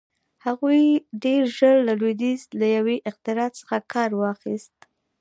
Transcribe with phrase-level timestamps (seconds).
[0.45, 0.83] هغوی
[1.23, 4.77] ډېر ژر له لوېدیځ له یوې اختراع څخه کار واخیست.